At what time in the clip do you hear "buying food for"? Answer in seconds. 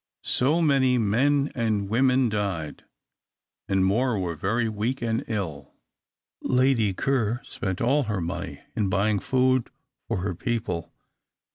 8.89-10.21